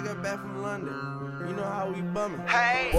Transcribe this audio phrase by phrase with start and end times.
[0.00, 0.94] got back from London.
[1.46, 2.40] You know how we bumming.
[2.46, 2.92] Hey.
[2.92, 2.98] Jay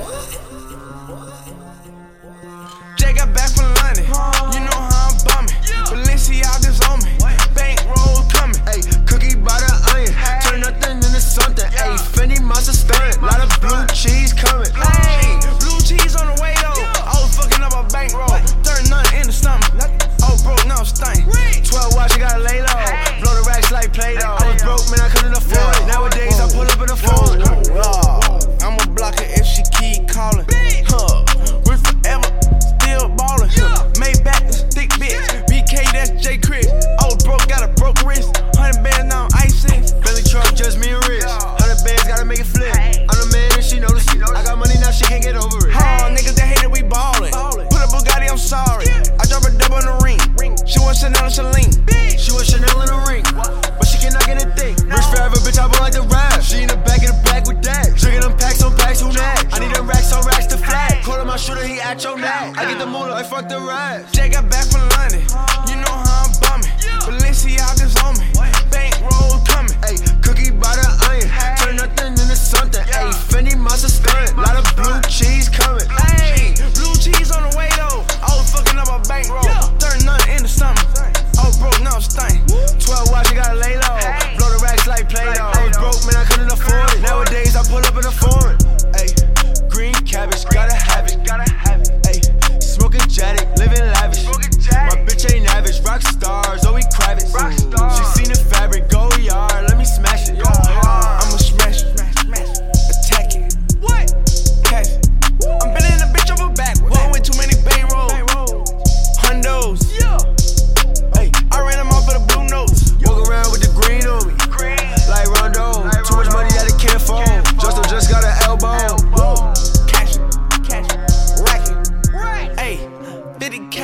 [50.93, 52.19] She want Chanel and.
[52.19, 54.75] She was Chanel in the ring, but she cannot get a thing.
[54.85, 56.41] Rich forever, bitch, I like the rap.
[56.41, 57.97] She in the back of the back with that.
[57.97, 59.49] Drinking them packs on packs, who that?
[59.51, 61.03] I need them racks on racks to flag.
[61.03, 62.55] Call him my shooter, he at your neck.
[62.57, 64.13] I get the moolah, I fuck the rest.
[64.13, 65.25] Jay got back from London.
[65.67, 66.02] You know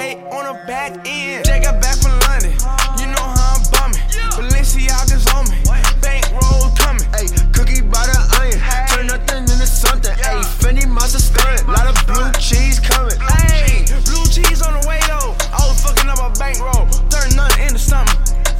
[0.09, 1.45] 50k on the back end.
[1.45, 2.51] Jay got back from London.
[2.97, 4.01] You know how I'm bumming.
[4.33, 5.57] Balenciaga's on me.
[6.01, 7.05] Bankroll coming.
[7.13, 8.59] Ayy, cookie by the onion.
[8.89, 10.11] Turn nothing into something.
[10.11, 11.65] Ayy, Fendi monster stunning.
[11.67, 13.19] Lot of blue cheese coming.
[13.19, 15.35] Hey, blue cheese on the way though.
[15.53, 16.87] I was fucking up a bankroll.
[17.09, 18.17] Turn nothing into something.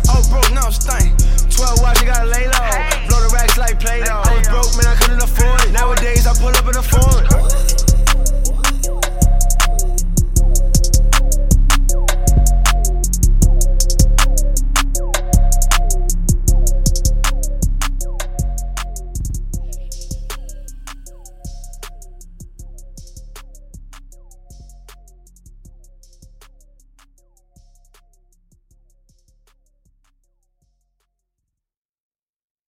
[0.10, 1.16] Oh, broke, now I'm stunning.
[1.50, 2.70] 12 watch, you gotta lay low.
[3.08, 4.24] Blow the racks like Play Doh.
[4.24, 5.72] I was broke, man, I couldn't afford it.
[5.72, 6.84] Nowadays, I pull up in a